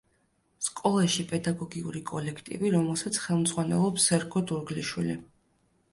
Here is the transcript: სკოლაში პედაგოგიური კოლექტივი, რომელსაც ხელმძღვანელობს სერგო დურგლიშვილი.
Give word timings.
სკოლაში 0.67 1.25
პედაგოგიური 1.31 2.01
კოლექტივი, 2.11 2.71
რომელსაც 2.77 3.19
ხელმძღვანელობს 3.27 4.11
სერგო 4.13 4.47
დურგლიშვილი. 4.53 5.19